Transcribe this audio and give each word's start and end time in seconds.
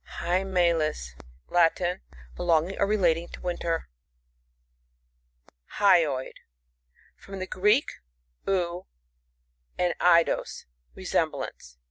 HvEMAUs.— 0.19 1.13
Latin. 1.51 2.01
Belonging 2.35 2.75
or 2.79 2.87
relating 2.87 3.27
to 3.33 3.41
winter. 3.41 3.87
Hyoid.— 5.77 6.33
From 7.23 7.37
the 7.37 7.45
Greek, 7.45 7.85
tf, 8.47 8.87
and 9.77 9.93
etc^os, 9.99 10.65
resemblance. 10.95 11.77